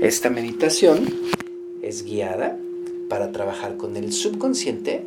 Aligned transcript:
Esta 0.00 0.28
meditación 0.28 1.08
es 1.82 2.04
guiada 2.04 2.58
para 3.08 3.32
trabajar 3.32 3.76
con 3.76 3.96
el 3.96 4.12
subconsciente 4.12 5.06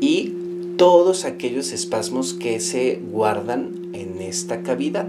y 0.00 0.34
todos 0.76 1.24
aquellos 1.24 1.72
espasmos 1.72 2.34
que 2.34 2.60
se 2.60 3.00
guardan 3.10 3.90
en 3.92 4.20
esta 4.20 4.62
cavidad. 4.62 5.08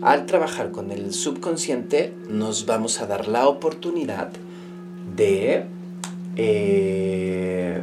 Al 0.00 0.26
trabajar 0.26 0.70
con 0.70 0.92
el 0.92 1.12
subconsciente 1.12 2.14
nos 2.30 2.66
vamos 2.66 3.00
a 3.00 3.06
dar 3.06 3.28
la 3.28 3.48
oportunidad 3.48 4.30
de 5.16 5.64
eh, 6.36 7.82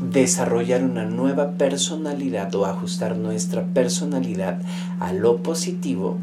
desarrollar 0.00 0.84
una 0.84 1.06
nueva 1.06 1.52
personalidad 1.52 2.54
o 2.54 2.66
ajustar 2.66 3.16
nuestra 3.16 3.64
personalidad 3.64 4.60
a 5.00 5.12
lo 5.12 5.42
positivo 5.42 6.18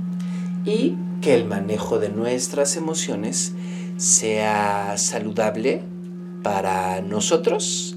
y 0.66 0.96
que 1.22 1.36
el 1.36 1.46
manejo 1.46 2.00
de 2.00 2.10
nuestras 2.10 2.76
emociones 2.76 3.54
sea 3.98 4.98
saludable 4.98 5.84
para 6.44 7.02
nosotros 7.02 7.96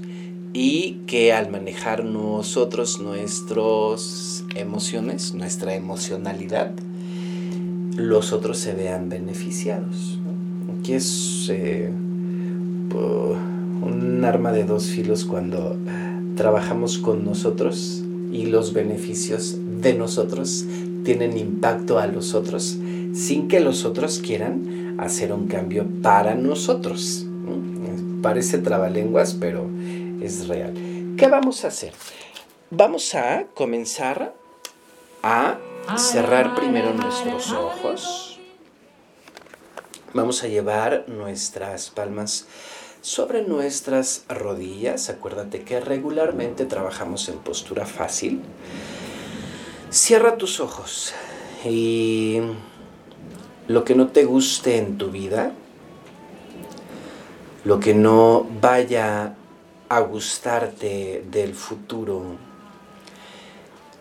y 0.53 1.01
que 1.07 1.33
al 1.33 1.49
manejar 1.49 2.05
nosotros 2.05 3.01
nuestras 3.01 4.45
emociones, 4.55 5.33
nuestra 5.33 5.75
emocionalidad, 5.75 6.71
los 7.97 8.31
otros 8.33 8.57
se 8.57 8.73
vean 8.73 9.09
beneficiados. 9.09 10.19
Aquí 10.79 10.93
es 10.93 11.47
eh, 11.49 11.91
un 13.81 14.21
arma 14.23 14.51
de 14.51 14.63
dos 14.63 14.85
filos 14.85 15.25
cuando 15.25 15.75
trabajamos 16.35 16.97
con 16.97 17.25
nosotros 17.25 18.03
y 18.31 18.45
los 18.45 18.73
beneficios 18.73 19.57
de 19.81 19.93
nosotros 19.93 20.65
tienen 21.05 21.37
impacto 21.37 21.99
a 21.99 22.07
los 22.07 22.33
otros 22.33 22.77
sin 23.13 23.47
que 23.47 23.61
los 23.61 23.85
otros 23.85 24.19
quieran 24.19 24.97
hacer 24.99 25.31
un 25.31 25.47
cambio 25.47 25.85
para 26.01 26.35
nosotros. 26.35 27.25
Parece 28.21 28.57
trabalenguas, 28.57 29.35
pero 29.39 29.69
es 30.21 30.47
real. 30.47 30.73
¿Qué 31.17 31.27
vamos 31.27 31.63
a 31.63 31.69
hacer? 31.69 31.93
Vamos 32.71 33.15
a 33.15 33.45
comenzar 33.53 34.33
a 35.23 35.57
cerrar 35.95 36.55
primero 36.55 36.93
nuestros 36.93 37.51
ojos. 37.53 38.39
Vamos 40.13 40.43
a 40.43 40.47
llevar 40.47 41.05
nuestras 41.07 41.89
palmas 41.89 42.47
sobre 43.01 43.43
nuestras 43.43 44.23
rodillas. 44.27 45.09
Acuérdate 45.09 45.61
que 45.61 45.79
regularmente 45.79 46.65
trabajamos 46.65 47.29
en 47.29 47.37
postura 47.37 47.85
fácil. 47.85 48.41
Cierra 49.89 50.37
tus 50.37 50.59
ojos 50.59 51.13
y 51.63 52.39
lo 53.67 53.83
que 53.83 53.95
no 53.95 54.07
te 54.07 54.25
guste 54.25 54.77
en 54.77 54.97
tu 54.97 55.09
vida, 55.09 55.51
lo 57.63 57.79
que 57.79 57.93
no 57.93 58.45
vaya 58.61 59.35
a 59.89 59.99
gustarte 60.01 61.23
del 61.31 61.53
futuro 61.53 62.37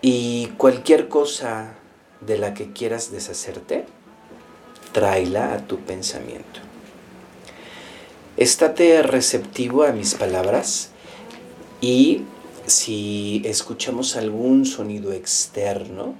y 0.00 0.48
cualquier 0.56 1.08
cosa 1.08 1.74
de 2.20 2.38
la 2.38 2.54
que 2.54 2.72
quieras 2.72 3.10
deshacerte, 3.10 3.86
tráela 4.92 5.54
a 5.54 5.58
tu 5.66 5.78
pensamiento. 5.78 6.60
Estate 8.36 9.02
receptivo 9.02 9.84
a 9.84 9.92
mis 9.92 10.14
palabras 10.14 10.90
y 11.80 12.24
si 12.66 13.42
escuchamos 13.44 14.16
algún 14.16 14.64
sonido 14.64 15.12
externo, 15.12 16.14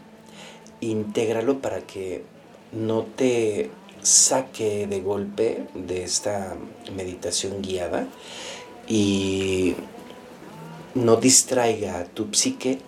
intégralo 0.81 1.61
para 1.61 1.81
que 1.81 2.25
no 2.73 3.03
te 3.03 3.71
saque 4.03 4.87
de 4.87 5.01
golpe 5.01 5.67
de 5.75 6.05
esta 6.05 6.57
meditación 6.95 7.63
guiada 7.63 8.07
y 8.87 9.75
no 10.95 11.17
distraiga 11.17 12.01
a 12.01 12.05
tu 12.05 12.29
psique 12.33 12.79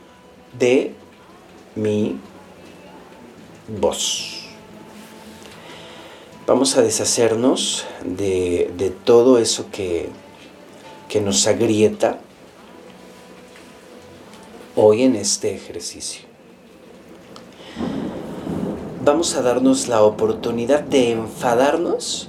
de 0.58 0.92
mi 1.74 2.18
voz. 3.80 4.42
Vamos 6.46 6.76
a 6.76 6.82
deshacernos 6.82 7.86
de, 8.04 8.70
de 8.76 8.90
todo 8.90 9.38
eso 9.38 9.68
que, 9.72 10.10
que 11.08 11.20
nos 11.20 11.46
agrieta 11.46 12.20
hoy 14.76 15.04
en 15.04 15.16
este 15.16 15.54
ejercicio. 15.54 16.20
Vamos 19.02 19.34
a 19.34 19.40
darnos 19.40 19.88
la 19.88 20.02
oportunidad 20.02 20.82
de 20.82 21.12
enfadarnos 21.12 22.28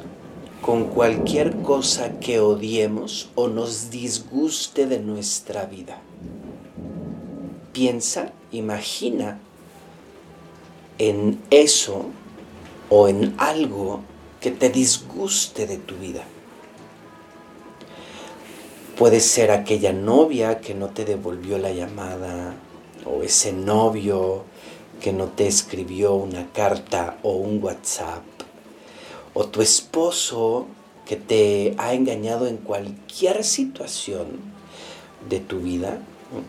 con 0.62 0.86
cualquier 0.86 1.58
cosa 1.62 2.20
que 2.20 2.40
odiemos 2.40 3.30
o 3.36 3.50
nos 3.50 3.90
disguste 3.90 4.88
de 4.88 5.00
nuestra 5.00 5.66
vida. 5.66 6.00
Piensa, 7.74 8.32
imagina 8.54 9.40
en 11.00 11.42
eso 11.50 12.06
o 12.90 13.10
en 13.10 13.36
algo 13.38 14.00
que 14.40 14.52
te 14.52 14.70
disguste 14.70 15.68
de 15.68 15.78
tu 15.78 15.96
vida. 15.96 16.24
Puede 18.98 19.20
ser 19.20 19.52
aquella 19.52 19.94
novia 19.94 20.60
que 20.60 20.74
no 20.74 20.88
te 20.88 21.06
devolvió 21.06 21.60
la 21.60 21.72
llamada 21.72 22.56
o 23.06 23.22
ese 23.22 23.54
novio 23.54 24.44
que 25.00 25.14
no 25.14 25.26
te 25.26 25.46
escribió 25.46 26.16
una 26.16 26.48
carta 26.52 27.20
o 27.22 27.34
un 27.34 27.64
WhatsApp 27.64 28.24
o 29.36 29.46
tu 29.46 29.62
esposo 29.62 30.66
que 31.06 31.16
te 31.16 31.76
ha 31.78 31.94
engañado 31.94 32.48
en 32.48 32.58
cualquier 32.58 33.44
situación 33.44 34.26
de 35.30 35.42
tu 35.42 35.60
vida, 35.60 36.00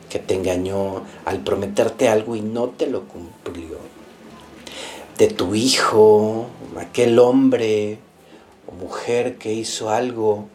que 0.08 0.18
te 0.18 0.32
engañó 0.32 1.02
al 1.26 1.40
prometerte 1.40 2.08
algo 2.08 2.34
y 2.34 2.40
no 2.40 2.70
te 2.70 2.86
lo 2.86 3.04
cumplió, 3.04 3.76
de 5.18 5.28
tu 5.28 5.54
hijo, 5.54 6.46
aquel 6.80 7.18
hombre 7.18 7.98
o 8.66 8.72
mujer 8.72 9.36
que 9.36 9.52
hizo 9.52 9.90
algo 9.90 10.48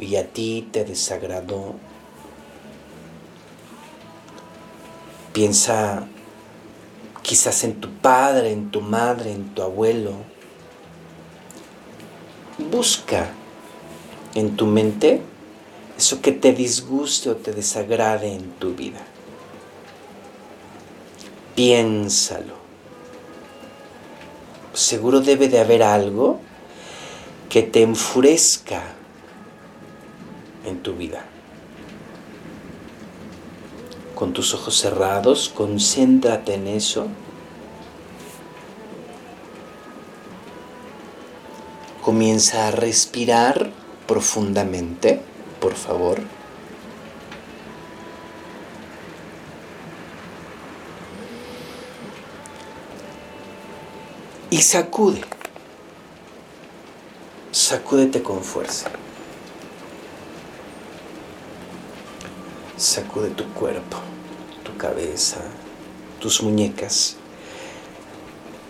y 0.00 0.16
a 0.16 0.26
ti 0.26 0.66
te 0.72 0.84
desagradó. 0.84 1.74
Piensa 5.32 6.08
quizás 7.22 7.62
en 7.64 7.80
tu 7.80 7.90
padre, 7.90 8.52
en 8.52 8.70
tu 8.70 8.80
madre, 8.80 9.32
en 9.32 9.54
tu 9.54 9.62
abuelo, 9.62 10.14
busca 12.70 13.30
en 14.34 14.56
tu 14.56 14.66
mente 14.66 15.22
eso 15.96 16.20
que 16.20 16.32
te 16.32 16.52
disguste 16.52 17.30
o 17.30 17.36
te 17.36 17.52
desagrade 17.52 18.34
en 18.34 18.50
tu 18.52 18.74
vida. 18.74 19.00
Piénsalo. 21.54 22.54
Seguro 24.72 25.20
debe 25.20 25.48
de 25.48 25.60
haber 25.60 25.82
algo 25.82 26.40
que 27.50 27.62
te 27.62 27.82
enfurezca 27.82 28.82
en 30.64 30.82
tu 30.82 30.94
vida. 30.94 31.24
Con 34.14 34.32
tus 34.32 34.54
ojos 34.54 34.76
cerrados, 34.76 35.48
concéntrate 35.48 36.54
en 36.54 36.66
eso 36.66 37.08
Comienza 42.02 42.68
a 42.68 42.70
respirar 42.70 43.70
profundamente, 44.06 45.20
por 45.60 45.74
favor. 45.74 46.22
Y 54.48 54.62
sacude. 54.62 55.20
Sacúdete 57.52 58.22
con 58.22 58.42
fuerza. 58.42 58.90
Sacude 62.80 63.28
tu 63.28 63.44
cuerpo, 63.52 63.98
tu 64.64 64.74
cabeza, 64.78 65.36
tus 66.18 66.42
muñecas. 66.42 67.16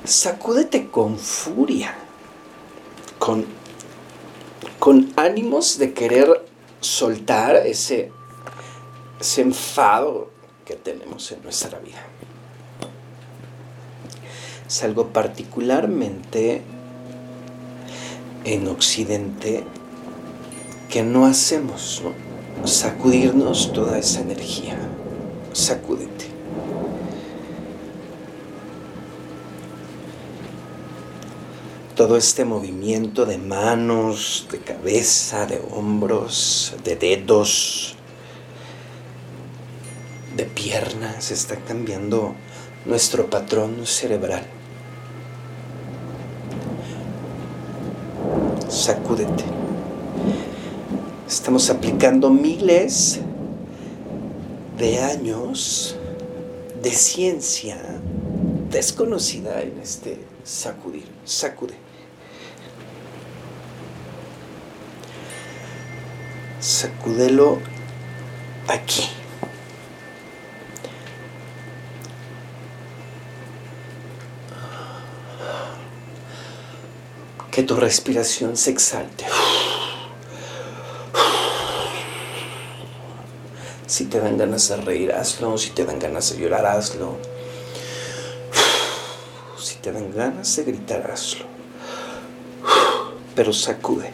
Sacúdete 0.04 0.90
con 0.90 1.16
furia 1.16 1.94
con, 3.20 3.46
con 4.80 5.12
ánimos 5.14 5.78
de 5.78 5.92
querer 5.92 6.44
soltar 6.80 7.54
ese, 7.54 8.10
ese 9.20 9.42
enfado 9.42 10.30
que 10.64 10.74
tenemos 10.74 11.30
en 11.30 11.44
nuestra 11.44 11.78
vida. 11.78 12.02
Es 14.66 14.82
algo 14.82 15.12
particularmente 15.12 16.62
en 18.42 18.66
Occidente 18.66 19.62
que 20.88 21.04
no 21.04 21.26
hacemos, 21.26 22.02
¿no? 22.02 22.29
Sacudirnos 22.64 23.72
toda 23.72 23.98
esa 23.98 24.20
energía. 24.20 24.76
Sacúdete. 25.52 26.30
todo 32.00 32.16
este 32.16 32.46
movimiento 32.46 33.26
de 33.26 33.36
manos, 33.36 34.46
de 34.50 34.58
cabeza, 34.58 35.44
de 35.44 35.60
hombros, 35.70 36.74
de 36.82 36.96
dedos, 36.96 37.94
de 40.34 40.46
piernas, 40.46 41.30
está 41.30 41.56
cambiando 41.56 42.34
nuestro 42.86 43.28
patrón 43.28 43.86
cerebral. 43.86 44.46
Sacúdete. 48.70 49.44
Estamos 51.30 51.70
aplicando 51.70 52.28
miles 52.28 53.20
de 54.76 54.98
años 54.98 55.94
de 56.82 56.90
ciencia 56.90 57.78
desconocida 58.68 59.62
en 59.62 59.78
este 59.80 60.18
sacudir. 60.42 61.06
Sacude. 61.24 61.74
Sacúdelo 66.58 67.60
aquí. 68.66 69.08
Que 77.52 77.62
tu 77.62 77.76
respiración 77.76 78.56
se 78.56 78.70
exalte. 78.72 79.26
Si 83.90 84.04
te 84.04 84.20
dan 84.20 84.38
ganas 84.38 84.68
de 84.68 84.76
reír, 84.76 85.12
hazlo. 85.12 85.58
Si 85.58 85.70
te 85.70 85.84
dan 85.84 85.98
ganas 85.98 86.30
de 86.30 86.38
llorar, 86.38 86.64
hazlo. 86.64 87.16
Si 89.58 89.78
te 89.78 89.90
dan 89.90 90.14
ganas 90.14 90.54
de 90.54 90.62
gritar, 90.62 91.10
hazlo. 91.10 91.46
Pero 93.34 93.52
sacude. 93.52 94.12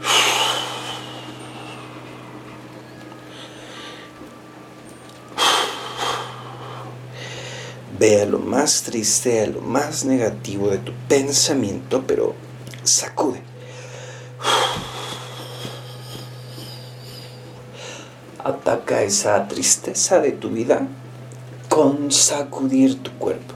Ve 7.98 8.22
a 8.22 8.24
lo 8.24 8.38
más 8.38 8.84
triste, 8.84 9.42
a 9.42 9.48
lo 9.48 9.60
más 9.60 10.06
negativo 10.06 10.70
de 10.70 10.78
tu 10.78 10.92
pensamiento, 11.08 12.02
pero 12.06 12.34
sacude. 12.84 13.49
Ataca 18.70 19.02
esa 19.02 19.48
tristeza 19.48 20.20
de 20.20 20.30
tu 20.30 20.48
vida 20.50 20.86
con 21.68 22.12
sacudir 22.12 23.02
tu 23.02 23.10
cuerpo. 23.18 23.54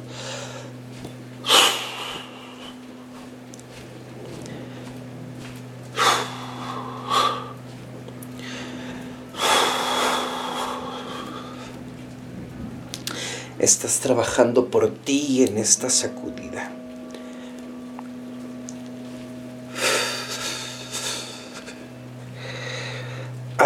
Estás 13.60 14.00
trabajando 14.00 14.68
por 14.68 14.90
ti 14.90 15.44
en 15.44 15.58
esta 15.58 15.90
sacudida. 15.90 16.43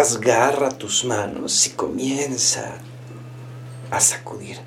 Asgarra 0.09 0.71
tus 0.71 1.05
manos 1.05 1.67
y 1.67 1.69
comienza 1.69 2.79
a 3.91 3.99
sacudir. 3.99 4.57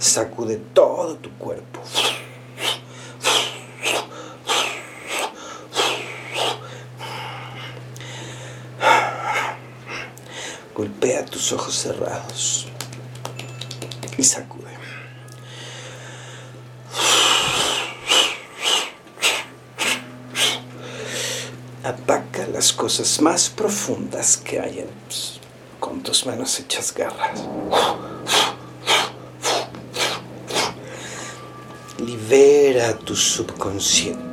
Sacude 0.00 0.56
todo 0.74 1.14
tu 1.14 1.30
cuerpo. 1.38 1.80
Golpea 10.74 11.24
tus 11.24 11.52
ojos 11.52 11.76
cerrados 11.76 12.66
y 14.18 14.24
sacude. 14.24 14.69
Ataca 21.90 22.46
las 22.46 22.72
cosas 22.72 23.20
más 23.20 23.48
profundas 23.50 24.36
que 24.36 24.60
hay 24.60 24.78
en, 24.78 24.86
con 25.80 26.00
tus 26.04 26.24
manos 26.24 26.60
hechas 26.60 26.94
garras. 26.94 27.40
Libera 31.98 32.96
tu 32.96 33.16
subconsciente. 33.16 34.30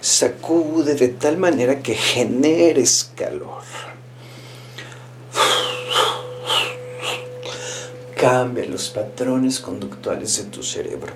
sacude 0.00 0.96
de 0.96 1.08
tal 1.08 1.36
manera 1.36 1.80
que 1.82 1.94
generes 1.94 3.12
calor. 3.14 3.62
Cambia 8.26 8.66
los 8.66 8.88
patrones 8.88 9.60
conductuales 9.60 10.36
de 10.38 10.50
tu 10.50 10.60
cerebro. 10.60 11.12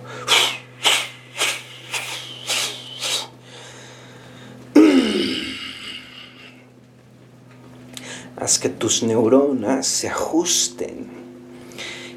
Haz 8.37 8.61
que 8.61 8.69
tus 8.69 9.03
neuronas 9.03 9.89
se 9.89 10.09
ajusten 10.09 11.09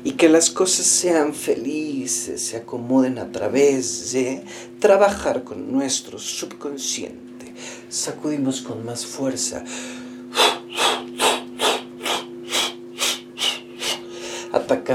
y 0.04 0.12
que 0.12 0.30
las 0.30 0.52
cosas 0.52 0.86
sean 0.86 1.34
felices, 1.34 2.46
se 2.46 2.58
acomoden 2.58 3.18
a 3.18 3.32
través 3.32 4.12
de 4.12 4.44
trabajar 4.80 5.44
con 5.44 5.72
nuestro 5.72 6.20
subconsciente. 6.20 7.52
Sacudimos 7.90 8.62
con 8.62 8.86
más 8.86 9.08
fuerza. 9.08 9.64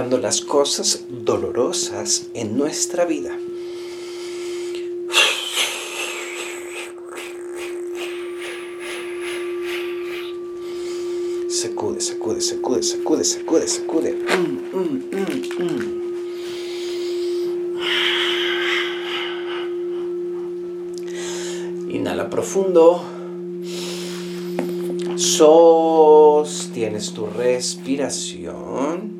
Atacando 0.08 0.18
las 0.18 0.40
cosas 0.40 1.04
dolorosas 1.08 2.28
en 2.34 2.56
nuestra 2.56 3.04
vida. 3.04 3.38
Sacude, 11.48 12.00
sacude, 12.00 12.40
sacude, 12.40 12.82
sacude, 12.82 13.24
sacude, 13.24 13.68
sacude. 13.68 14.14
Mm, 14.14 14.60
mm, 14.72 15.02
mm, 15.58 15.98
Inhala 21.90 22.30
profundo. 22.30 23.02
Sostienes 25.16 27.12
tu 27.12 27.26
respiración. 27.26 29.17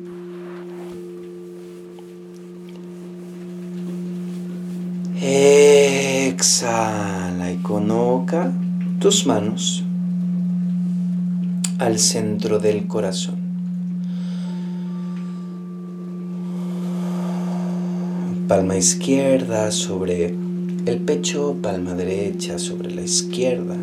Exhala 6.39 7.51
y 7.51 7.57
coloca 7.57 8.49
tus 9.01 9.27
manos 9.27 9.83
al 11.79 11.99
centro 11.99 12.59
del 12.59 12.87
corazón. 12.87 13.35
Palma 18.47 18.77
izquierda 18.77 19.69
sobre 19.71 20.33
el 20.85 20.99
pecho, 20.99 21.57
palma 21.61 21.93
derecha 21.93 22.57
sobre 22.57 22.95
la 22.95 23.01
izquierda. 23.01 23.75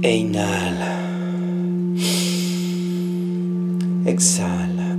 E 0.00 0.16
inhala. 0.16 0.96
Exhala. 4.06 4.96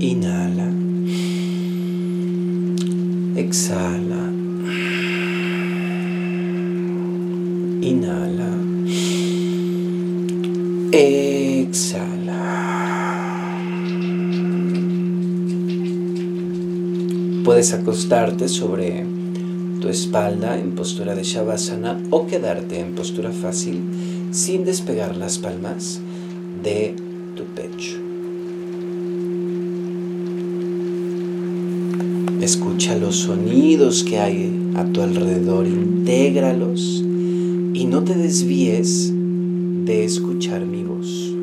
Inhala. 0.00 0.59
Exhala. 3.40 4.22
Inhala. 7.80 8.52
Exhala. 10.92 12.42
Puedes 17.44 17.72
acostarte 17.72 18.46
sobre 18.48 19.06
tu 19.80 19.88
espalda 19.88 20.58
en 20.58 20.74
postura 20.74 21.14
de 21.14 21.22
Shavasana 21.22 21.98
o 22.10 22.26
quedarte 22.26 22.78
en 22.78 22.94
postura 22.94 23.32
fácil 23.32 23.80
sin 24.32 24.66
despegar 24.66 25.16
las 25.16 25.38
palmas 25.38 25.98
de 26.62 26.94
tu 27.36 27.44
pecho. 27.54 28.09
Escucha 32.40 32.96
los 32.96 33.16
sonidos 33.16 34.02
que 34.02 34.18
hay 34.18 34.72
a 34.74 34.84
tu 34.84 35.02
alrededor, 35.02 35.66
intégralos 35.66 37.04
y 37.74 37.84
no 37.84 38.02
te 38.02 38.14
desvíes 38.14 39.12
de 39.84 40.04
escuchar 40.04 40.64
mi 40.64 40.82
voz. 40.82 41.34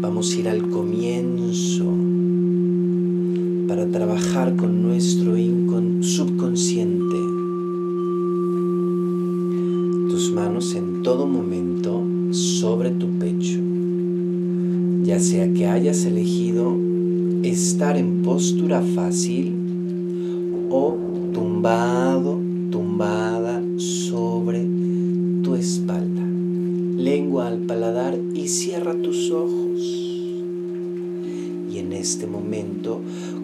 Vamos 0.00 0.32
a 0.32 0.40
ir 0.40 0.48
al 0.48 0.68
comienzo 0.70 1.84
para 3.66 3.86
trabajar 3.90 4.54
con 4.54 4.82
nuestro 4.82 5.36
subconsciente. 6.06 7.16
Tus 10.08 10.32
manos 10.32 10.74
en 10.74 11.02
todo 11.02 11.26
momento 11.26 12.02
sobre 12.30 12.90
tu 12.90 13.08
pecho, 13.18 13.58
ya 15.02 15.18
sea 15.18 15.52
que 15.52 15.66
hayas 15.66 16.04
elegido 16.04 16.85
estar 17.50 17.96
en 17.96 18.22
postura 18.22 18.82
fácil 18.82 19.54
o 20.70 20.96
tumbado, 21.32 22.40
tumbada 22.70 23.62
sobre 23.76 24.66
tu 25.42 25.54
espalda. 25.54 26.22
Lengua 26.96 27.48
al 27.48 27.58
paladar 27.58 28.18
y 28.34 28.48
cierra 28.48 28.94
tus 28.94 29.30
ojos. 29.30 29.80
Y 31.70 31.78
en 31.78 31.92
este 31.92 32.26
momento, 32.26 33.00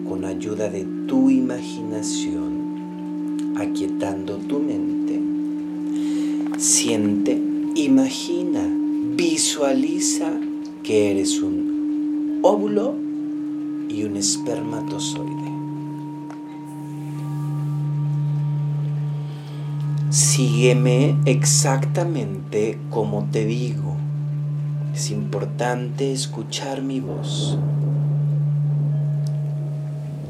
con 0.07 0.25
ayuda 0.25 0.69
de 0.69 0.85
tu 1.07 1.29
imaginación, 1.29 3.53
aquietando 3.55 4.37
tu 4.37 4.59
mente, 4.59 5.21
siente, 6.57 7.39
imagina, 7.75 8.67
visualiza 9.15 10.31
que 10.81 11.11
eres 11.11 11.41
un 11.41 12.39
óvulo 12.41 13.02
y 13.93 14.03
un 14.03 14.17
espermatozoide. 14.17 15.51
Sígueme 20.09 21.15
exactamente 21.25 22.79
como 22.89 23.25
te 23.31 23.45
digo. 23.45 23.95
Es 24.95 25.11
importante 25.11 26.11
escuchar 26.11 26.81
mi 26.81 26.99
voz. 26.99 27.57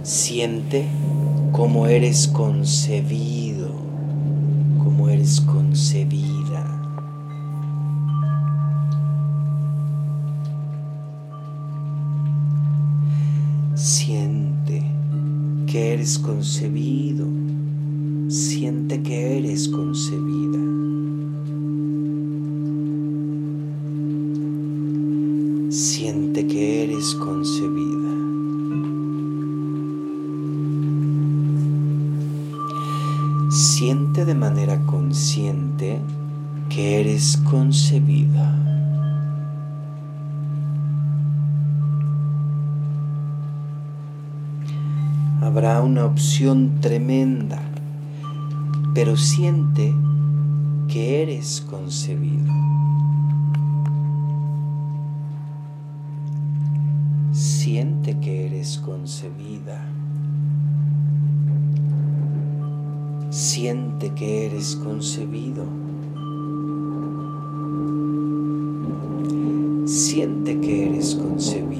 Siente 0.03 0.87
cómo 1.53 1.87
eres 1.87 2.27
concebido, 2.27 3.71
cómo 4.83 5.07
eres 5.07 5.39
concebida. 5.39 6.32
Concebido. 16.19 17.25
Siente 18.27 19.01
que 19.01 19.37
eres 19.37 19.69
concebida. 19.69 20.59
Siente 25.69 26.45
que 26.45 26.83
eres 26.83 27.15
concebida. 27.15 28.11
Siente 33.49 34.25
de 34.25 34.35
manera 34.35 34.85
consciente 34.85 36.01
que 36.69 36.99
eres 36.99 37.37
concebida. 37.49 38.72
Habrá 45.65 45.81
una 45.81 46.05
opción 46.05 46.81
tremenda, 46.81 47.61
pero 48.93 49.15
siente 49.15 49.95
que 50.89 51.21
eres 51.21 51.61
concebido. 51.61 52.51
Siente 57.31 58.19
que 58.19 58.47
eres 58.47 58.77
concebida. 58.77 59.79
Siente 63.29 64.09
que 64.09 64.47
eres 64.47 64.75
concebido. 64.75 65.65
Siente 69.85 70.59
que 70.59 70.89
eres 70.89 71.15
concebido. 71.15 71.72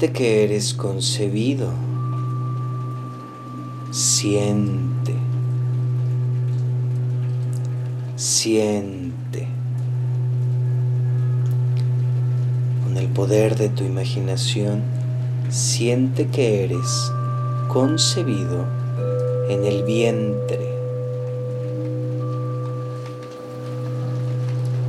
Siente 0.00 0.18
que 0.18 0.44
eres 0.44 0.72
concebido. 0.72 1.68
Siente 3.90 5.14
Siente 8.16 9.46
con 12.82 12.96
el 12.96 13.08
poder 13.08 13.56
de 13.56 13.68
tu 13.68 13.84
imaginación, 13.84 14.80
siente 15.50 16.28
que 16.28 16.64
eres 16.64 17.12
concebido 17.68 18.64
en 19.50 19.66
el 19.66 19.84
vientre. 19.84 20.66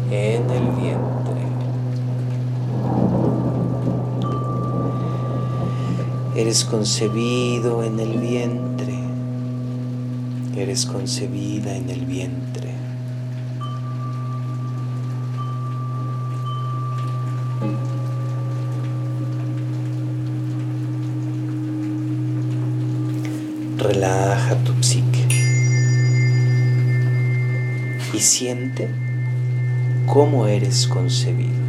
En 0.09 0.49
el 0.49 0.67
vientre. 0.81 1.40
Eres 6.41 6.65
concebido 6.65 7.83
en 7.83 8.00
el 8.00 8.17
vientre. 8.17 8.95
Eres 10.57 10.88
concebida 10.88 11.75
en 11.75 11.88
el 11.91 12.03
vientre. 12.03 12.74
Relaja 23.77 24.55
tu 24.63 24.74
psique 24.81 25.27
y 28.15 28.17
siente 28.17 28.89
cómo 30.07 30.48
eres 30.48 30.88
concebido. 30.88 31.60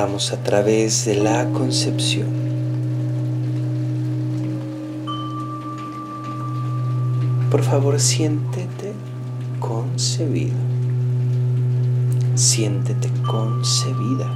Vamos 0.00 0.32
a 0.32 0.36
través 0.36 1.06
de 1.06 1.16
la 1.16 1.44
concepción. 1.46 2.28
Por 7.50 7.64
favor, 7.64 7.98
siéntete 7.98 8.92
concebido. 9.58 10.54
Siéntete 12.36 13.10
concebida. 13.26 14.32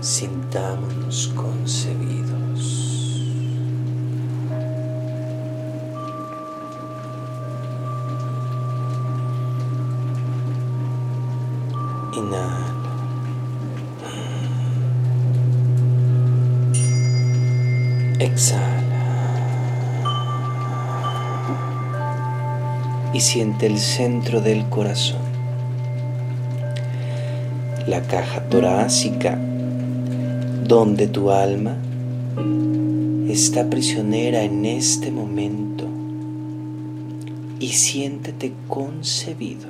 Sintámonos 0.00 1.32
concebidos. 1.36 2.23
Exhala. 18.34 18.82
Y 23.12 23.20
siente 23.20 23.66
el 23.66 23.78
centro 23.78 24.40
del 24.40 24.68
corazón. 24.68 25.22
La 27.86 28.02
caja 28.02 28.40
torácica 28.48 29.38
donde 30.66 31.06
tu 31.06 31.30
alma 31.30 31.76
está 33.28 33.70
prisionera 33.70 34.42
en 34.42 34.64
este 34.64 35.12
momento 35.12 35.84
y 37.60 37.68
siéntete 37.68 38.52
concebido. 38.66 39.68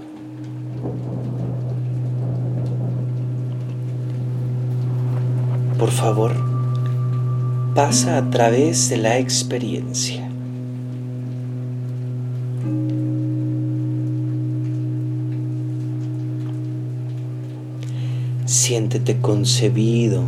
Por 5.79 5.91
favor, 5.91 6.54
pasa 7.75 8.19
a 8.19 8.31
través 8.31 8.89
de 8.89 8.97
la 8.99 9.19
experiencia. 9.19 10.29
Siéntete 18.45 19.17
concebido. 19.21 20.23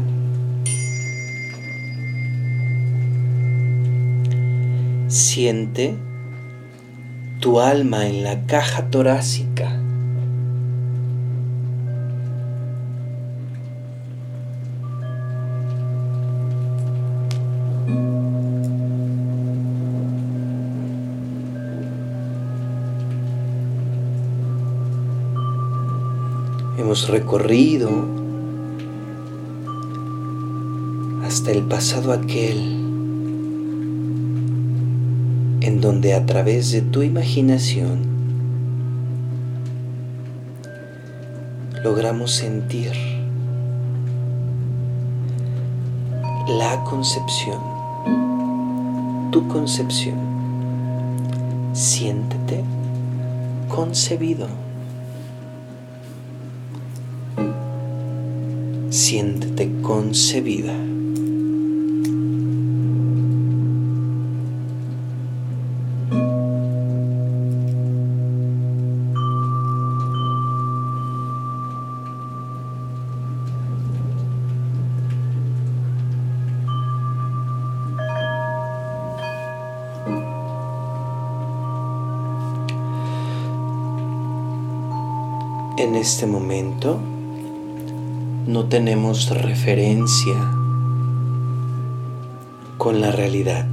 Siente 5.07 5.95
tu 7.41 7.61
alma 7.61 8.09
en 8.09 8.25
la 8.25 8.45
caja 8.47 8.91
torácica. 8.91 9.56
Recorrido 27.05 27.91
hasta 31.25 31.53
el 31.53 31.63
pasado 31.65 32.11
aquel 32.11 32.57
en 35.61 35.81
donde 35.83 36.15
a 36.15 36.25
través 36.25 36.73
de 36.73 36.81
tu 36.81 37.03
imaginación 37.03 37.99
logramos 41.85 42.33
sentir 42.33 42.93
la 46.49 46.83
concepción, 46.85 47.61
tu 49.31 49.47
concepción. 49.49 50.17
Siéntete 51.75 52.65
concebido. 53.69 54.66
Siéntete 58.97 59.83
concebida. 59.83 60.73
En 85.77 85.95
este 85.95 86.27
momento, 86.27 86.99
no 88.47 88.67
tenemos 88.67 89.29
referencia 89.31 90.35
con 92.79 93.01
la 93.01 93.11
realidad. 93.11 93.67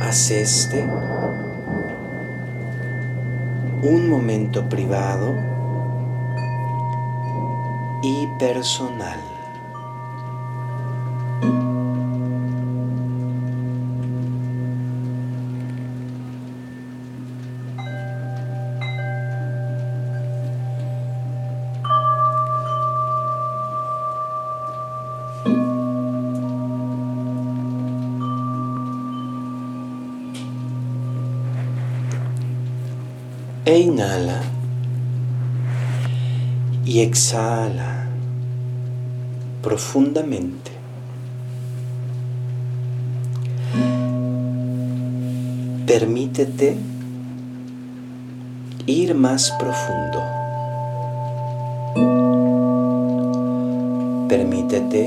Haz 0.00 0.30
este 0.30 0.84
un 3.82 4.10
momento 4.10 4.68
privado 4.68 5.34
y 8.02 8.26
personal. 8.38 9.35
Exhala 37.16 38.04
profundamente. 39.62 40.70
Permítete 45.86 46.76
ir 48.84 49.14
más 49.14 49.50
profundo. 49.52 50.20
Permítete 54.28 55.06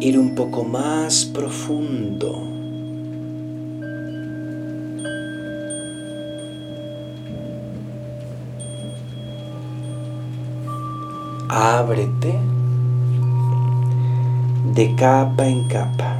ir 0.00 0.18
un 0.18 0.34
poco 0.36 0.64
más 0.64 1.24
profundo. 1.24 2.49
Ábrete 11.50 12.38
de 14.72 14.94
capa 14.94 15.46
en 15.48 15.66
capa. 15.66 16.16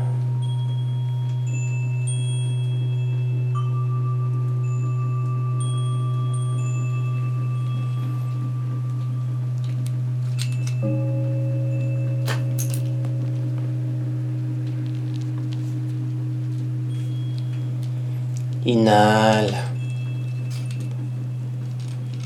Inhala. 18.65 19.71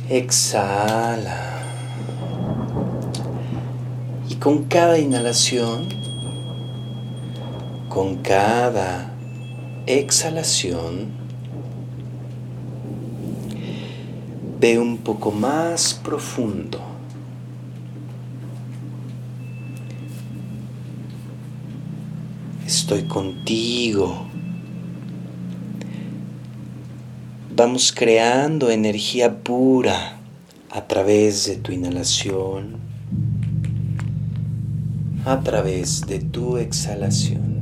Exhala 0.08 1.43
con 4.44 4.64
cada 4.64 4.98
inhalación, 4.98 5.88
con 7.88 8.16
cada 8.16 9.10
exhalación, 9.86 11.08
ve 14.60 14.78
un 14.78 14.98
poco 14.98 15.30
más 15.30 15.94
profundo. 15.94 16.78
Estoy 22.66 23.04
contigo. 23.04 24.26
Vamos 27.56 27.94
creando 27.96 28.70
energía 28.70 29.42
pura 29.42 30.18
a 30.70 30.86
través 30.86 31.46
de 31.46 31.56
tu 31.56 31.72
inhalación 31.72 32.83
a 35.24 35.40
través 35.40 36.06
de 36.06 36.18
tu 36.18 36.58
exhalación. 36.58 37.53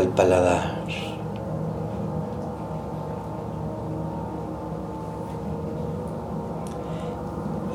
Al 0.00 0.08
paladar. 0.08 0.80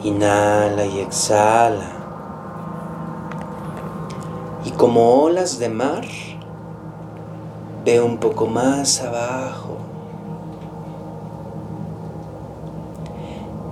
Inhala 0.03 0.85
y 0.85 0.99
exhala. 0.99 1.91
Y 4.65 4.71
como 4.71 5.23
olas 5.23 5.57
de 5.59 5.69
mar, 5.69 6.05
Ve 7.85 8.01
un 8.01 8.17
poco 8.17 8.47
más 8.47 8.99
abajo. 8.99 9.77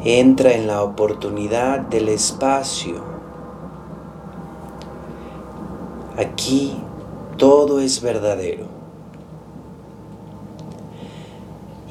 Entra 0.03 0.51
en 0.51 0.67
la 0.67 0.83
oportunidad 0.83 1.79
del 1.79 2.09
espacio. 2.09 3.01
Aquí 6.15 6.82
todo 7.43 7.81
es 7.81 8.01
verdadero. 8.01 8.67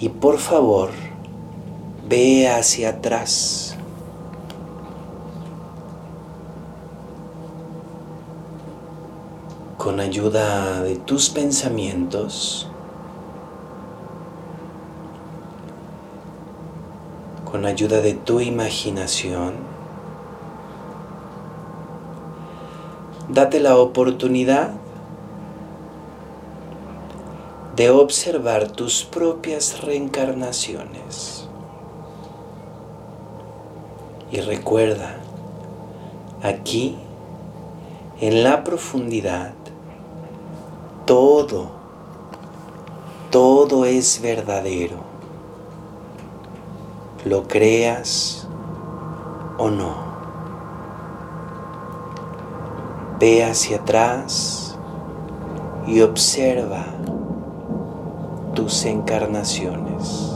Y 0.01 0.09
por 0.09 0.39
favor, 0.39 0.89
ve 2.09 2.49
hacia 2.49 2.89
atrás. 2.89 3.77
con 9.77 9.99
ayuda 9.99 10.81
de 10.85 10.95
tus 10.95 11.29
pensamientos, 11.29 12.69
con 17.51 17.67
ayuda 17.67 18.01
de 18.01 18.15
tu 18.15 18.39
imaginación, 18.39 19.55
date 23.29 23.59
la 23.59 23.77
oportunidad 23.77 24.82
de 27.77 27.89
observar 27.89 28.71
tus 28.71 29.05
propias 29.05 29.81
reencarnaciones. 29.81 31.49
Y 34.31 34.41
recuerda, 34.41 35.17
aquí, 36.43 36.99
en 38.21 38.43
la 38.43 38.63
profundidad, 38.63 39.55
todo, 41.07 41.71
todo 43.31 43.87
es 43.87 44.21
verdadero. 44.21 44.99
Lo 47.25 47.49
creas 47.49 48.47
o 49.57 49.71
no. 49.71 50.13
Ve 53.19 53.45
hacia 53.45 53.79
atrás 53.79 54.77
y 55.87 56.01
observa 56.01 56.85
tus 58.55 58.85
encarnaciones. 58.85 60.32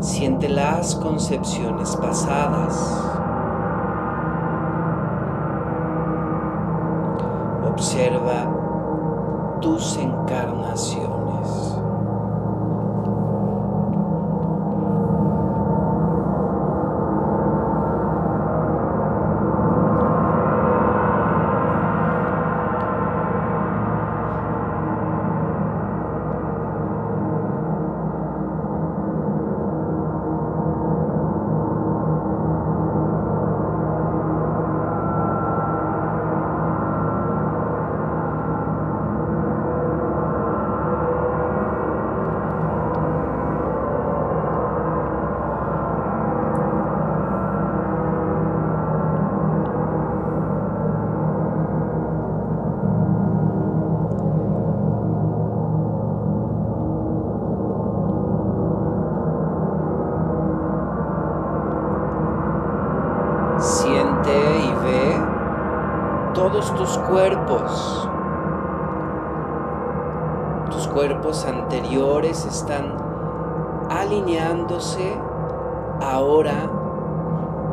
Siente 0.00 0.48
las 0.48 0.94
concepciones 0.96 1.96
pasadas. 1.96 3.02
Observa 7.68 9.58
tus 9.60 9.96
encarnaciones. 9.96 11.16
todos 66.48 66.74
tus 66.74 66.98
cuerpos. 66.98 68.08
Tus 70.70 70.86
cuerpos 70.88 71.44
anteriores 71.44 72.44
están 72.46 72.94
alineándose 73.90 75.18
ahora 76.00 76.70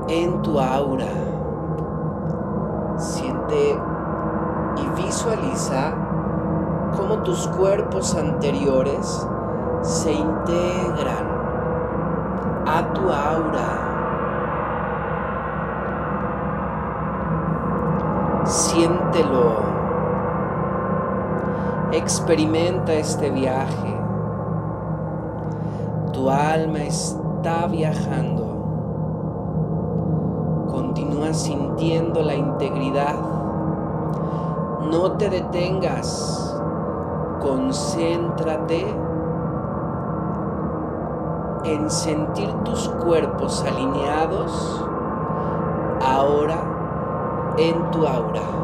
en 0.07 0.41
tu 0.41 0.59
aura. 0.59 1.11
Siente 2.97 3.79
y 4.77 5.01
visualiza 5.01 5.93
cómo 6.97 7.19
tus 7.19 7.47
se 9.81 10.13
integran 10.13 11.27
a 12.65 12.93
tu 12.93 13.01
aura. 13.11 13.89
Siéntelo. 18.45 19.73
Experimenta 21.91 22.93
este 22.93 23.29
viaje. 23.29 23.99
Tu 26.13 26.29
alma 26.29 26.79
está 26.79 27.67
viajando. 27.67 28.43
Continúa 30.71 31.33
sintiendo 31.33 32.21
la 32.21 32.35
integridad. 32.35 33.15
No 34.89 35.11
te 35.17 35.29
detengas. 35.29 36.52
Concéntrate 37.43 38.85
en 41.65 41.89
sentir 41.89 42.49
tus 42.63 42.87
cuerpos 43.03 43.65
alineados 43.67 44.81
ahora 46.01 47.53
en 47.57 47.91
tu 47.91 48.07
aura. 48.07 48.62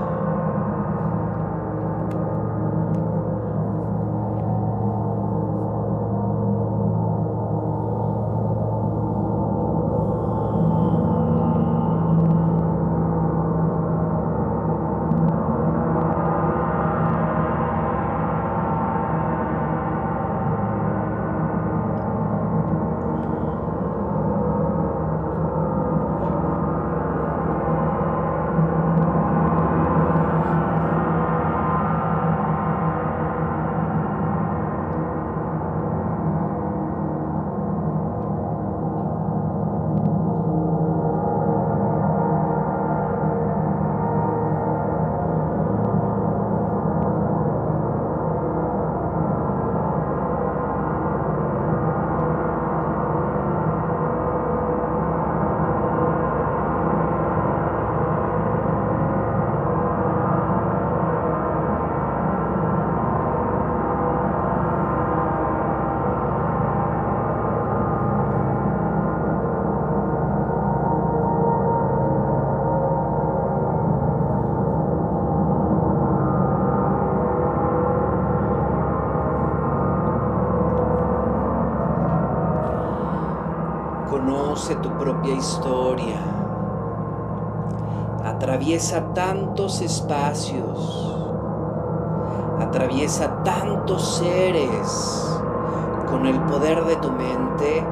Historia. 85.39 86.19
Atraviesa 88.23 89.13
tantos 89.13 89.81
espacios. 89.81 91.15
Atraviesa 92.59 93.43
tantos 93.43 94.17
seres. 94.17 95.39
Con 96.09 96.25
el 96.25 96.39
poder 96.41 96.83
de 96.85 96.97
tu 96.97 97.11
mente, 97.11 97.83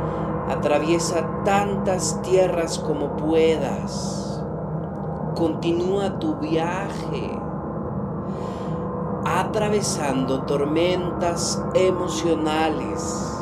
atraviesa 0.49 1.43
tantas 1.45 2.21
tierras 2.21 2.79
como 2.79 3.15
puedas. 3.15 4.43
Continúa 5.35 6.19
tu 6.19 6.35
viaje 6.35 7.39
atravesando 9.23 10.43
tormentas 10.43 11.61
emocionales 11.73 13.37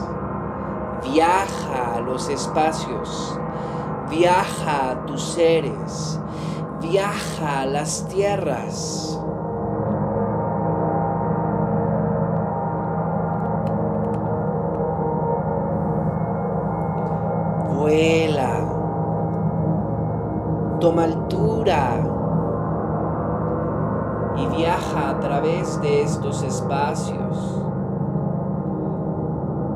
Viaja 1.13 1.95
a 1.95 1.99
los 2.01 2.29
espacios, 2.29 3.39
viaja 4.17 4.91
a 4.91 5.05
tus 5.05 5.21
seres, 5.21 6.19
viaja 6.81 7.61
a 7.61 7.65
las 7.65 8.07
tierras. 8.07 9.19
Vuela, 17.77 18.51
toma 20.79 21.03
altura 21.03 21.99
y 24.37 24.47
viaja 24.55 25.09
a 25.09 25.19
través 25.19 25.81
de 25.81 26.03
estos 26.03 26.41
espacios. 26.43 27.61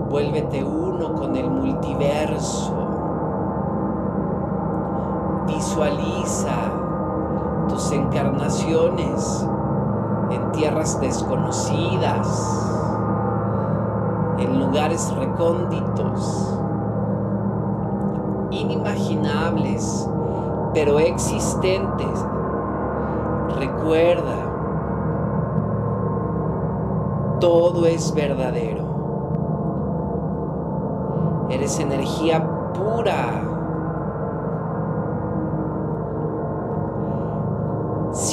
Vuélvete 0.09 0.63
uno 0.63 1.13
con 1.13 1.35
el 1.35 1.49
multiverso. 1.49 2.88
Visualiza 5.49 6.55
tus 7.67 7.91
encarnaciones 7.91 9.47
en 10.31 10.51
tierras 10.51 10.99
desconocidas, 11.01 12.77
en 14.37 14.59
lugares 14.59 15.11
recónditos, 15.15 16.59
inimaginables, 18.51 20.09
pero 20.73 20.99
existentes. 20.99 22.25
Recuerda, 23.57 24.35
todo 27.39 27.85
es 27.87 28.13
verdadero. 28.13 28.87
Eres 31.49 31.79
energía 31.79 32.47
pura. 32.73 33.58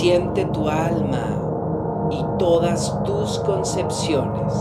Siente 0.06 0.44
tu 0.44 0.68
alma 0.68 2.06
y 2.12 2.24
todas 2.38 2.96
tus 3.02 3.40
concepciones. 3.40 4.54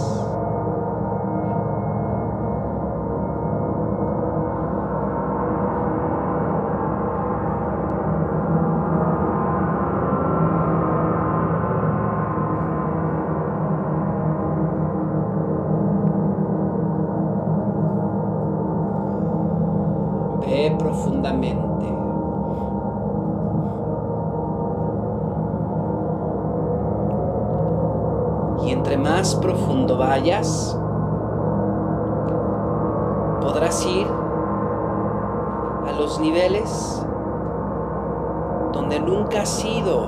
Donde 38.76 39.00
nunca 39.00 39.42
has 39.42 39.66
ido. 39.66 40.06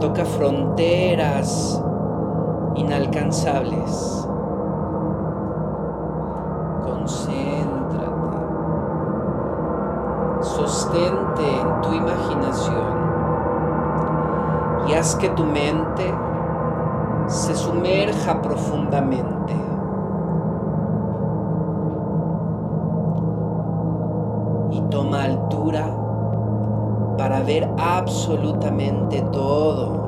Toca 0.00 0.24
fronteras 0.24 1.82
inalcanzables. 2.74 4.28
Concéntrate. 6.84 7.72
sostente 10.42 11.42
en 11.60 11.80
tu 11.82 11.92
imaginación 11.92 13.02
y 14.88 14.94
haz 14.94 15.14
que 15.14 15.28
tu 15.30 15.44
mente 15.44 16.12
se 17.28 17.54
sumerja 17.54 18.42
profundamente. 18.42 19.54
Y 24.70 24.80
toma 24.90 25.24
altura 25.24 25.86
ver 27.42 27.68
absolutamente 27.78 29.22
todo. 29.32 30.02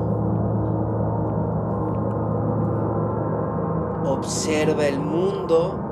Observa 4.05 4.87
el 4.87 4.99
mundo 4.99 5.85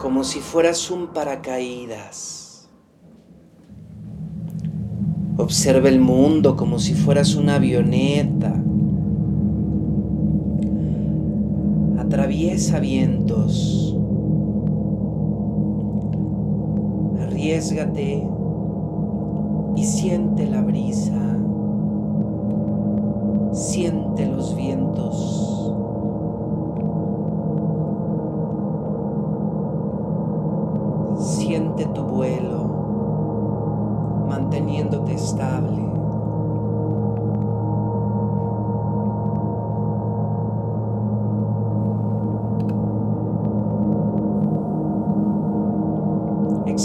como 0.00 0.24
si 0.24 0.40
fueras 0.40 0.90
un 0.90 1.08
paracaídas. 1.08 2.68
Observa 5.36 5.88
el 5.88 6.00
mundo 6.00 6.56
como 6.56 6.78
si 6.78 6.94
fueras 6.94 7.34
una 7.36 7.54
avioneta. 7.54 8.52
Atraviesa 11.98 12.80
vientos. 12.80 13.91
Arriesgate 17.52 18.26
y 19.76 19.84
siente 19.84 20.46
la 20.46 20.62
brisa. 20.62 21.36
Siente 23.52 24.24
los 24.24 24.56
vientos. 24.56 24.81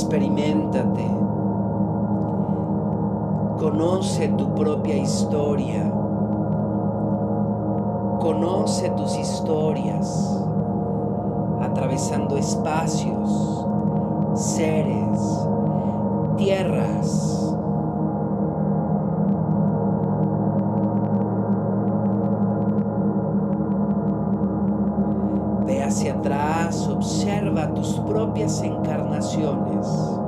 Experimentate. 0.08 1.06
Conoce 3.60 4.30
tu 4.38 4.56
propia 4.56 4.96
historia. 4.96 5.84
Conoce 8.22 8.90
tus 8.92 9.18
historias 9.18 10.08
atravesando 11.60 12.38
espacios 12.38 13.68
seres, 14.34 15.20
tierras. 16.38 17.47
Observa 27.58 27.74
tus 27.74 28.00
propias 28.02 28.62
encarnaciones. 28.62 30.27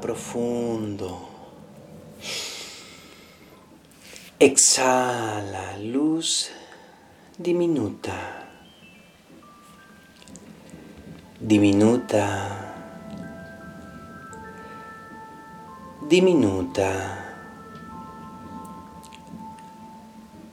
Profundo. 0.00 1.28
Exhala 4.38 5.76
luz 5.78 6.50
diminuta. 7.36 8.46
Diminuta. 11.40 12.26
Diminuta. 16.08 16.90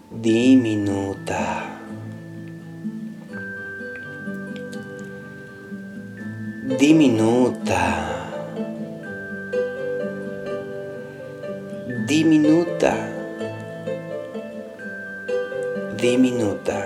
Diminuta. 0.10 1.44
Diminuta. 6.80 8.15
Diminuta, 12.16 12.96
diminuta. 15.98 16.78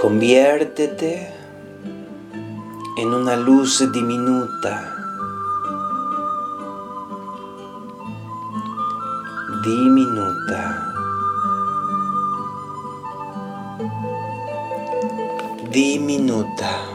Conviértete 0.00 1.32
en 2.96 3.08
una 3.08 3.34
luz 3.34 3.90
diminuta. 3.90 4.74
Diminuta. 9.64 10.62
Diminuta. 15.72 16.89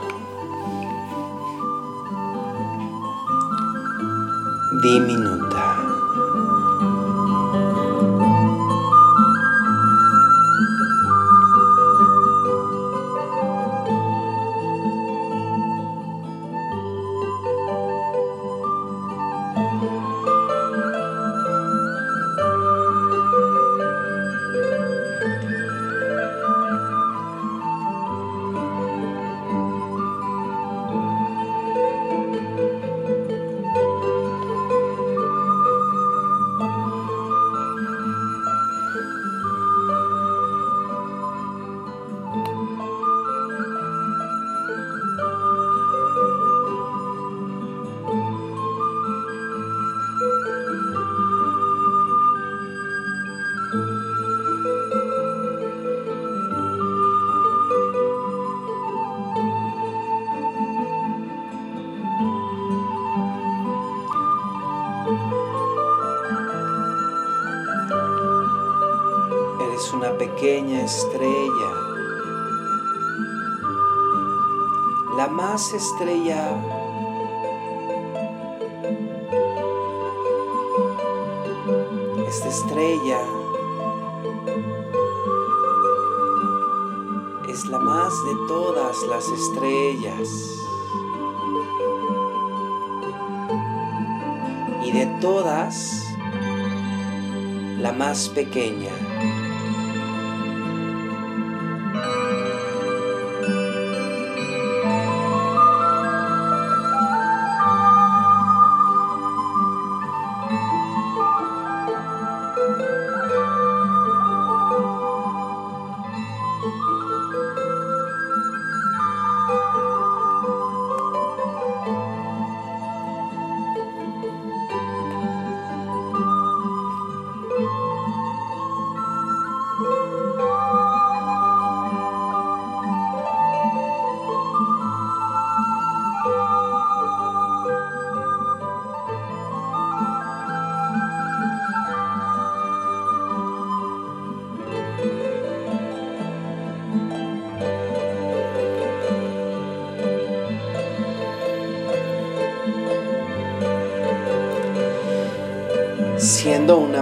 Diminuta. 4.82 5.35
La 97.80 97.94
más 97.94 98.28
pequeña. 98.28 98.92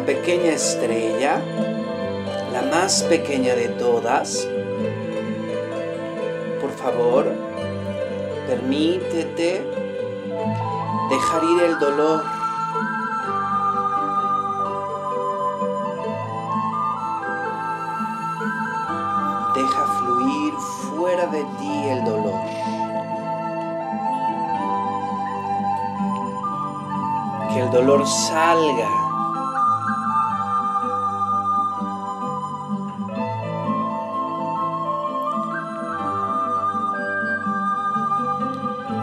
Pequeña 0.06 0.54
estrella, 0.54 1.42
la 2.52 2.62
más 2.64 3.04
pequeña 3.04 3.56
de 3.56 3.70
todas, 3.70 4.48
por 6.62 6.72
favor, 6.72 7.26
permítete 8.48 9.66
dejar 11.10 11.44
ir 11.44 11.64
el 11.64 11.80
dolor. 11.80 12.24
Deja 19.56 19.86
fluir 20.00 20.54
fuera 20.54 21.28
de 21.28 21.44
ti 21.60 21.90
el 21.90 22.04
dolor. 22.04 22.42
Que 27.54 27.60
el 27.60 27.72
dolor 27.72 28.08
salga 28.08 29.03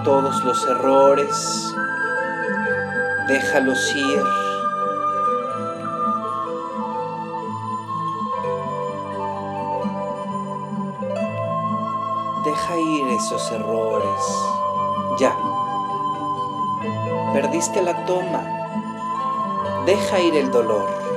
todos 0.02 0.44
los 0.44 0.66
errores, 0.66 1.74
déjalos 3.28 3.78
ir. 3.94 4.24
Deja 12.44 12.78
ir 12.78 13.08
esos 13.08 13.52
errores. 13.52 14.22
Ya. 15.18 15.36
Perdiste 17.32 17.82
la 17.82 18.04
toma. 18.06 18.42
Deja 19.86 20.20
ir 20.20 20.36
el 20.36 20.50
dolor. 20.50 21.09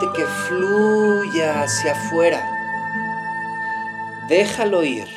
Que 0.00 0.26
fluya 0.26 1.62
hacia 1.62 1.92
afuera. 1.92 2.40
Déjalo 4.28 4.82
ir. 4.84 5.08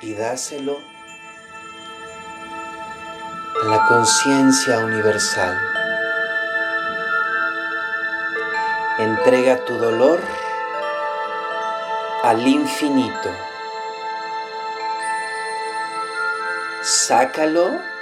Y 0.00 0.14
dáselo 0.14 0.78
a 3.62 3.66
la 3.66 3.86
conciencia 3.86 4.78
universal. 4.78 5.58
Entrega 8.98 9.64
tu 9.64 9.76
dolor 9.76 10.20
al 12.22 12.46
infinito. 12.46 13.30
Sácalo, 16.82 17.93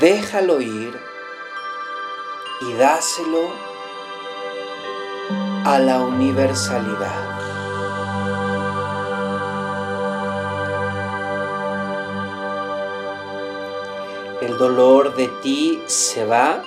déjalo 0.00 0.60
ir 0.60 0.98
y 2.60 2.72
dáselo 2.74 3.50
a 5.64 5.78
la 5.78 6.00
universalidad. 6.00 7.36
El 14.42 14.58
dolor 14.58 15.16
de 15.16 15.28
ti 15.42 15.82
se 15.86 16.24
va 16.24 16.62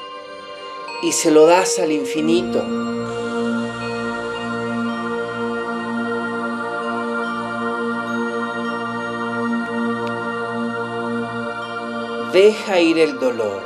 y 1.03 1.11
se 1.11 1.31
lo 1.31 1.45
das 1.45 1.79
al 1.79 1.91
infinito. 1.91 2.63
Deja 12.31 12.79
ir 12.79 12.99
el 12.99 13.19
dolor, 13.19 13.63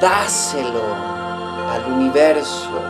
dáselo 0.00 0.82
al 1.70 1.92
universo. 1.92 2.82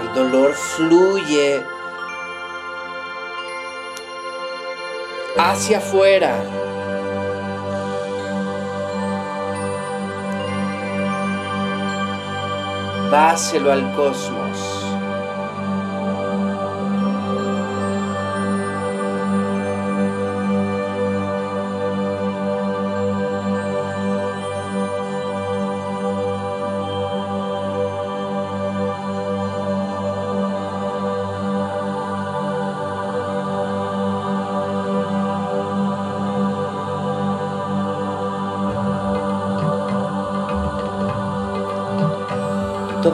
El 0.00 0.14
dolor 0.14 0.54
fluye 0.54 1.64
hacia 5.36 5.78
afuera. 5.78 6.36
Dáselo 13.10 13.72
al 13.72 13.92
cosmos. 13.96 14.63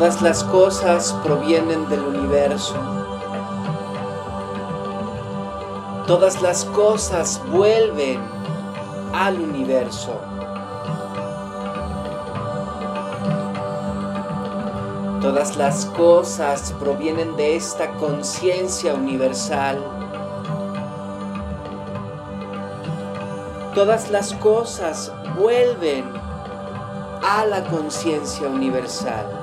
Todas 0.00 0.22
las 0.22 0.44
cosas 0.44 1.12
provienen 1.22 1.86
del 1.90 2.00
universo. 2.00 2.74
Todas 6.06 6.40
las 6.40 6.64
cosas 6.64 7.38
vuelven 7.52 8.18
al 9.12 9.38
universo. 9.38 10.18
Todas 15.20 15.58
las 15.58 15.84
cosas 15.84 16.74
provienen 16.80 17.36
de 17.36 17.56
esta 17.56 17.90
conciencia 17.96 18.94
universal. 18.94 19.84
Todas 23.74 24.10
las 24.10 24.32
cosas 24.32 25.12
vuelven 25.38 26.10
a 27.22 27.44
la 27.44 27.62
conciencia 27.64 28.48
universal. 28.48 29.39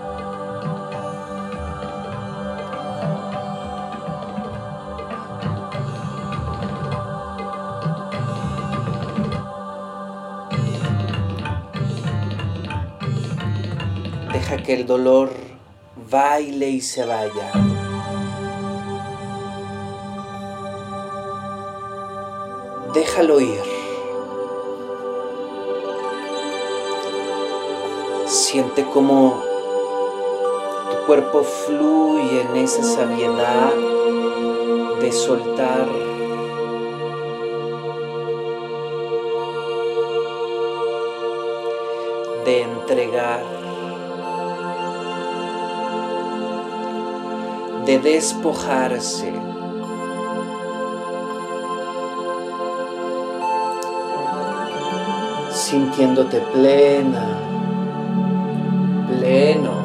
Que 14.67 14.73
el 14.73 14.85
dolor 14.85 15.29
baile 16.11 16.67
y 16.67 16.81
se 16.81 17.05
vaya. 17.05 17.53
Déjalo 22.93 23.39
ir. 23.39 23.61
Siente 28.25 28.83
como 28.87 29.41
tu 30.91 31.05
cuerpo 31.05 31.43
fluye 31.43 32.41
en 32.41 32.57
esa 32.57 32.83
sabiedad 32.83 33.71
de 34.99 35.11
soltar. 35.13 35.87
de 42.43 42.61
entregar. 42.61 43.56
De 47.87 47.97
despojarse. 47.99 49.31
Sintiéndote 55.49 56.41
plena, 56.51 57.25
pleno, 59.07 59.75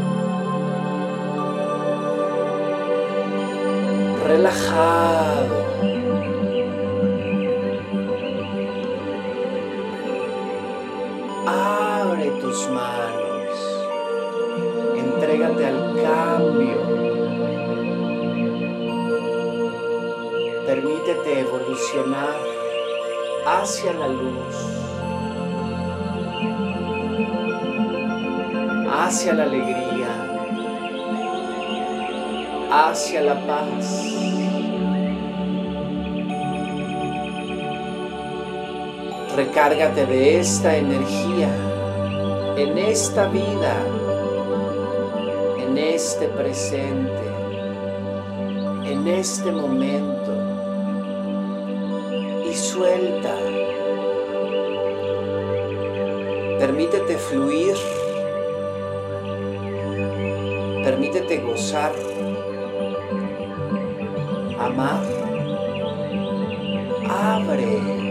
relajado. 4.27 5.12
Permítete 20.73 21.41
evolucionar 21.41 22.35
hacia 23.45 23.93
la 23.93 24.09
luz, 24.09 24.57
hacia 28.91 29.35
la 29.35 29.43
alegría, 29.43 30.09
hacia 32.71 33.21
la 33.21 33.35
paz. 33.47 34.03
Recárgate 39.37 40.07
de 40.07 40.41
esta 40.41 40.75
energía 40.75 41.51
en 42.57 42.79
esta 42.79 43.29
vida, 43.29 43.77
en 45.59 45.77
este 45.77 46.29
presente, 46.29 47.27
en 48.87 49.07
este 49.07 49.53
momento 49.53 50.22
Permítete 56.73 57.19
fluir. 57.19 57.77
Permítete 60.83 61.37
gozar. 61.37 61.93
Amar. 64.57 65.05
Abre. 67.13 68.02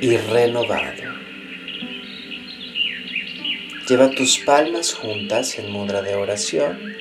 Y 0.00 0.16
renovado. 0.16 1.02
Lleva 3.88 4.10
tus 4.10 4.38
palmas 4.38 4.94
juntas 4.94 5.58
en 5.58 5.70
mudra 5.70 6.02
de 6.02 6.14
oración 6.14 6.98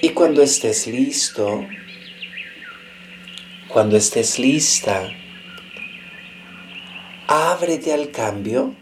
Y 0.00 0.10
cuando 0.10 0.42
estés 0.42 0.86
listo, 0.86 1.66
cuando 3.66 3.96
estés 3.96 4.38
lista, 4.38 5.10
ábrete 7.26 7.92
al 7.92 8.12
cambio, 8.12 8.76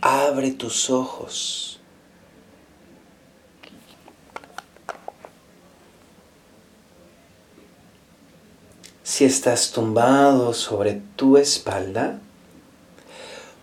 abre 0.00 0.52
tus 0.52 0.88
ojos. 0.88 1.67
Si 9.18 9.24
estás 9.24 9.72
tumbado 9.72 10.54
sobre 10.54 11.02
tu 11.16 11.36
espalda, 11.38 12.20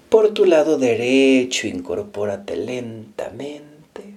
por 0.09 0.33
tu 0.33 0.43
lado 0.43 0.77
derecho 0.77 1.65
incorpórate 1.67 2.57
lentamente 2.57 4.15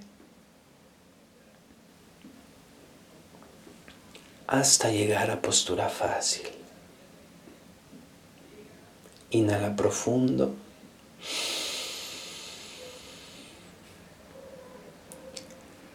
hasta 4.49 4.91
llegar 4.91 5.31
a 5.31 5.41
postura 5.41 5.89
fácil. 5.89 6.49
Inhala 9.31 9.77
profundo. 9.77 10.57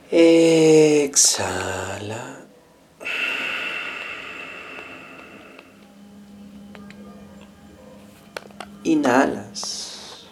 Exhala. 0.09 1.43
Inhalas. 8.83 10.27